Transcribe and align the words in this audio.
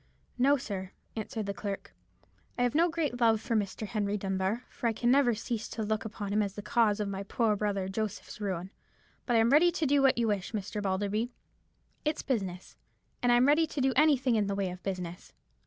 "No, 0.39 0.57
sir," 0.57 0.93
answered 1.15 1.45
the 1.45 1.53
clerk; 1.53 1.93
"I 2.57 2.63
have 2.63 2.73
no 2.73 2.89
great 2.89 3.21
love 3.21 3.39
for 3.39 3.55
Mr. 3.55 3.85
Henry 3.85 4.17
Dunbar, 4.17 4.63
for 4.67 4.87
I 4.87 4.93
can 4.93 5.11
never 5.11 5.35
cease 5.35 5.69
to 5.69 5.83
look 5.83 6.05
upon 6.05 6.33
him 6.33 6.41
as 6.41 6.55
the 6.55 6.63
cause 6.63 6.99
of 6.99 7.07
my 7.07 7.21
poor 7.21 7.55
brother 7.55 7.87
Joseph's 7.87 8.41
ruin; 8.41 8.71
but 9.27 9.35
I 9.35 9.39
am 9.39 9.51
ready 9.51 9.71
to 9.73 9.85
do 9.85 10.01
what 10.01 10.17
you 10.17 10.27
wish, 10.29 10.53
Mr. 10.53 10.81
Balderby. 10.81 11.29
It's 12.03 12.23
business, 12.23 12.75
and 13.21 13.31
I'm 13.31 13.45
ready 13.45 13.67
to 13.67 13.79
do 13.79 13.93
anything 13.95 14.33
in 14.35 14.47
the 14.47 14.55
way 14.55 14.71
of 14.71 14.81
business. 14.81 15.33